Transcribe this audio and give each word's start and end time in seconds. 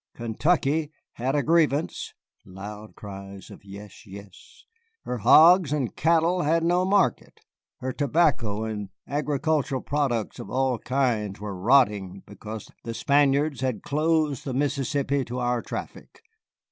Kentucky 0.15 0.91
had 1.13 1.35
a 1.35 1.43
grievance 1.43 2.15
[loud 2.43 2.95
cries 2.95 3.51
of 3.51 3.63
'Yes, 3.63 4.07
yes!']. 4.07 4.65
Her 5.03 5.19
hogs 5.19 5.71
and 5.71 5.95
cattle 5.95 6.41
had 6.41 6.63
no 6.63 6.85
market, 6.85 7.41
her 7.81 7.93
tobacco 7.93 8.63
and 8.63 8.89
agricultural 9.07 9.81
products 9.81 10.39
of 10.39 10.49
all 10.49 10.79
kinds 10.79 11.39
were 11.39 11.55
rotting 11.55 12.23
because 12.25 12.67
the 12.83 12.95
Spaniards 12.95 13.61
had 13.61 13.83
closed 13.83 14.43
the 14.43 14.55
Mississippi 14.55 15.23
to 15.25 15.37
our 15.37 15.61
traffic. 15.61 16.23